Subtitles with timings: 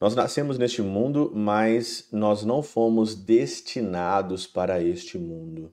[0.00, 5.72] Nós nascemos neste mundo, mas nós não fomos destinados para este mundo.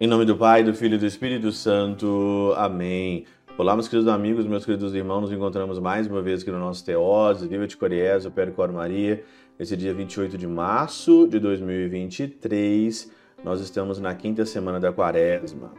[0.00, 2.54] Em nome do Pai, do Filho e do Espírito Santo.
[2.56, 3.26] Amém.
[3.58, 6.82] Olá, meus queridos amigos, meus queridos irmãos, nos encontramos mais uma vez aqui no nosso
[6.84, 9.22] Teose, Viva de Coriés, o Cor Maria,
[9.60, 13.21] esse dia 28 de março de 2023.
[13.44, 15.72] Nós estamos na quinta semana da quaresma.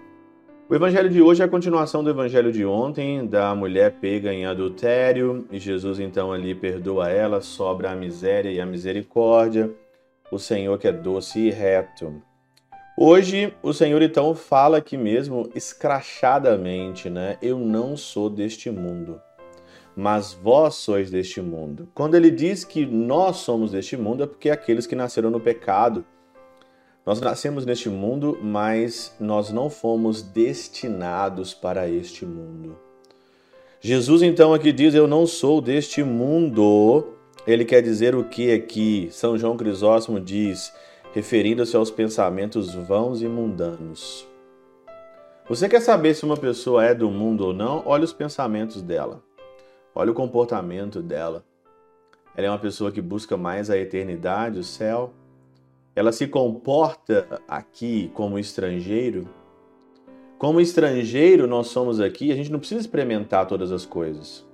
[0.70, 4.46] O evangelho de hoje é a continuação do evangelho de ontem, da mulher pega em
[4.46, 9.72] adultério, e Jesus então ali perdoa ela, sobra a miséria e a misericórdia,
[10.30, 12.22] o Senhor que é doce e reto.
[12.98, 17.38] Hoje o Senhor então fala aqui mesmo escrachadamente, né?
[17.42, 19.22] Eu não sou deste mundo,
[19.96, 21.88] mas vós sois deste mundo.
[21.94, 26.04] Quando ele diz que nós somos deste mundo é porque aqueles que nasceram no pecado
[27.06, 32.78] nós nascemos neste mundo, mas nós não fomos destinados para este mundo.
[33.82, 37.06] Jesus então aqui diz: Eu não sou deste mundo.
[37.46, 39.10] Ele quer dizer o que aqui?
[39.12, 40.74] São João Crisóstomo diz,
[41.14, 44.26] referindo-se aos pensamentos vãos e mundanos.
[45.50, 47.84] Você quer saber se uma pessoa é do mundo ou não?
[47.86, 49.22] Olha os pensamentos dela.
[49.94, 51.44] Olha o comportamento dela.
[52.34, 55.14] Ela é uma pessoa que busca mais a eternidade, o céu,
[55.96, 59.28] ela se comporta aqui como estrangeiro.
[60.38, 64.46] Como estrangeiro, nós somos aqui, a gente não precisa experimentar todas as coisas.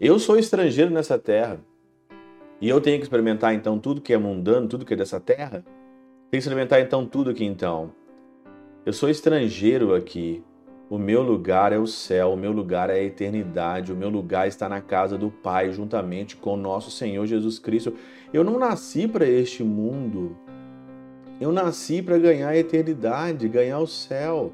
[0.00, 1.60] Eu sou estrangeiro nessa terra.
[2.60, 5.60] E eu tenho que experimentar então tudo que é mundano, tudo que é dessa terra?
[5.60, 7.92] Tenho que experimentar então tudo aqui então.
[8.86, 10.42] Eu sou estrangeiro aqui.
[10.88, 14.46] O meu lugar é o céu, o meu lugar é a eternidade, o meu lugar
[14.46, 17.94] está na casa do Pai, juntamente com nosso Senhor Jesus Cristo.
[18.32, 20.36] Eu não nasci para este mundo.
[21.44, 24.50] Eu nasci para ganhar a eternidade, ganhar o céu.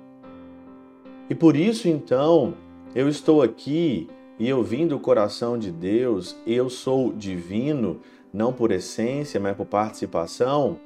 [1.30, 2.55] E por isso então,
[2.96, 4.08] eu estou aqui
[4.41, 8.01] e eu vim do coração de Deus, eu sou divino,
[8.33, 10.80] não por essência, mas por participação,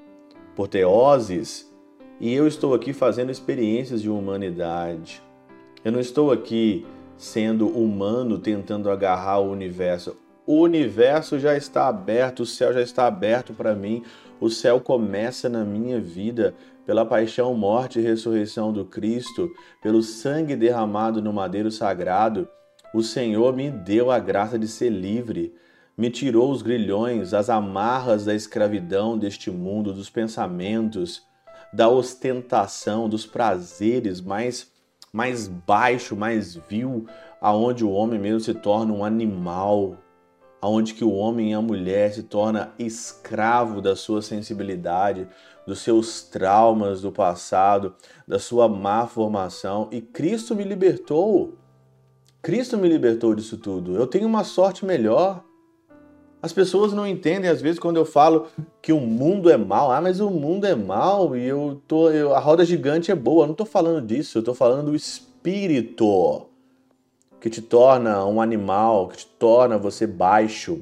[0.55, 1.75] por teoses,
[2.21, 5.23] e eu estou aqui fazendo experiências de humanidade.
[5.83, 6.87] Eu não estou aqui
[7.17, 10.15] sendo humano tentando agarrar o universo.
[10.47, 14.03] O universo já está aberto, o céu já está aberto para mim.
[14.39, 19.51] O céu começa na minha vida pela paixão, morte e ressurreição do Cristo,
[19.83, 22.47] pelo sangue derramado no madeiro sagrado.
[22.93, 25.55] O Senhor me deu a graça de ser livre,
[25.97, 31.23] me tirou os grilhões, as amarras da escravidão deste mundo, dos pensamentos,
[31.73, 34.73] da ostentação, dos prazeres mais
[35.11, 37.07] mais baixo, mais vil,
[37.41, 39.97] aonde o homem mesmo se torna um animal,
[40.65, 45.29] aonde que o homem e a mulher se torna escravo da sua sensibilidade,
[45.67, 47.95] dos seus traumas do passado,
[48.27, 51.59] da sua má formação, e Cristo me libertou.
[52.41, 53.95] Cristo me libertou disso tudo.
[53.95, 55.45] Eu tenho uma sorte melhor.
[56.41, 58.47] As pessoas não entendem às vezes quando eu falo
[58.81, 59.93] que o mundo é mal.
[59.93, 63.43] Ah, mas o mundo é mal e eu tô, eu, a roda gigante é boa.
[63.43, 64.39] Eu não estou falando disso.
[64.39, 66.54] Eu estou falando do espírito
[67.45, 70.81] que te torna um animal, que te torna você baixo.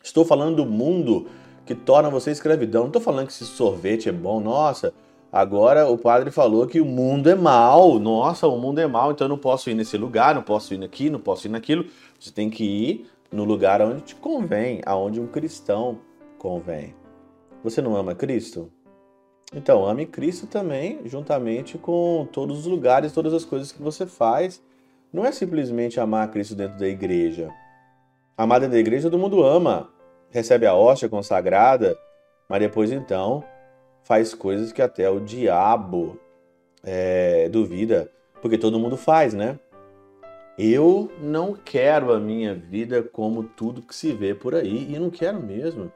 [0.00, 1.26] Estou falando do mundo
[1.66, 2.82] que torna você escravidão.
[2.82, 4.38] Não estou falando que esse sorvete é bom.
[4.38, 4.94] Nossa,
[5.32, 7.98] agora o padre falou que o mundo é mal.
[7.98, 10.84] Nossa, o mundo é mal, então eu não posso ir nesse lugar, não posso ir
[10.84, 11.84] aqui, não posso ir naquilo.
[12.16, 15.98] Você tem que ir no lugar onde te convém, aonde um cristão
[16.38, 16.94] convém.
[17.64, 18.70] Você não ama Cristo?
[19.52, 24.62] Então, ame Cristo também, juntamente com todos os lugares, todas as coisas que você faz
[25.12, 27.50] não é simplesmente amar Cristo dentro da igreja.
[28.36, 29.90] Amar dentro da igreja todo mundo ama,
[30.30, 31.96] recebe a hóstia consagrada,
[32.48, 33.44] mas depois então
[34.02, 36.18] faz coisas que até o diabo
[36.82, 39.58] é, duvida, porque todo mundo faz, né?
[40.58, 45.10] Eu não quero a minha vida como tudo que se vê por aí, e não
[45.10, 45.90] quero mesmo.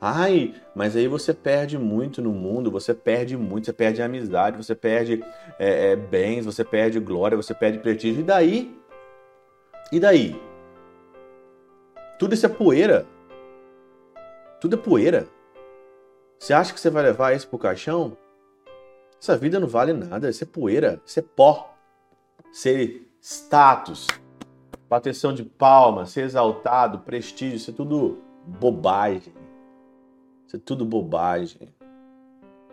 [0.00, 4.74] Ai, mas aí você perde muito no mundo, você perde muito, você perde amizade, você
[4.74, 5.24] perde
[5.58, 8.20] é, é, bens, você perde glória, você perde prestígio.
[8.20, 8.78] E daí?
[9.90, 10.40] E daí?
[12.18, 13.06] Tudo isso é poeira.
[14.60, 15.26] Tudo é poeira.
[16.38, 18.16] Você acha que você vai levar isso pro caixão?
[19.20, 21.74] Essa vida não vale nada, isso é poeira, isso é pó.
[22.52, 24.06] Ser status,
[24.88, 29.34] bateção de palmas, ser exaltado, prestígio, isso é tudo bobagem.
[30.48, 31.68] Isso é tudo bobagem.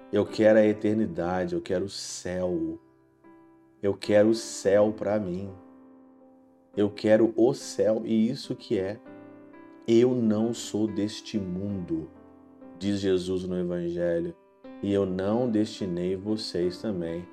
[0.09, 2.79] Eu quero a eternidade, eu quero o céu.
[3.83, 5.49] Eu quero o céu para mim.
[6.75, 8.97] Eu quero o céu e isso que é.
[9.85, 12.09] Eu não sou deste mundo,
[12.79, 14.33] diz Jesus no Evangelho.
[14.81, 17.27] e eu não destinei vocês também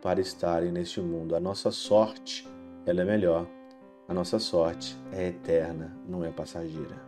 [0.00, 1.34] para estarem neste mundo.
[1.34, 2.46] A nossa sorte,
[2.86, 3.48] ela é melhor.
[4.06, 7.07] A nossa sorte é eterna, não é passageira.